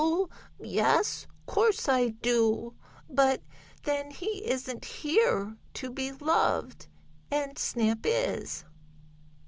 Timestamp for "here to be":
4.85-6.11